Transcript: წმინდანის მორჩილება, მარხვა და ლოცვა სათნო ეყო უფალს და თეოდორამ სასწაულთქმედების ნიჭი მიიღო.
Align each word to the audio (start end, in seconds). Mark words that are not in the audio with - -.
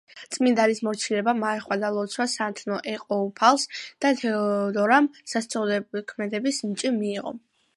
წმინდანის 0.35 0.79
მორჩილება, 0.85 1.33
მარხვა 1.41 1.77
და 1.83 1.91
ლოცვა 1.97 2.25
სათნო 2.31 2.79
ეყო 2.93 3.19
უფალს 3.27 3.67
და 4.07 4.13
თეოდორამ 4.23 5.11
სასწაულთქმედების 5.35 6.65
ნიჭი 6.71 6.93
მიიღო. 6.99 7.37